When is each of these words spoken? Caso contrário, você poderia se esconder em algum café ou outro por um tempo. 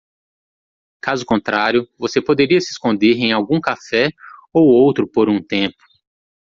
Caso 0.99 1.23
contrário, 1.27 1.87
você 1.95 2.19
poderia 2.19 2.59
se 2.59 2.71
esconder 2.71 3.17
em 3.19 3.31
algum 3.31 3.61
café 3.61 4.09
ou 4.51 4.63
outro 4.63 5.07
por 5.07 5.29
um 5.29 5.39
tempo. 5.39 5.77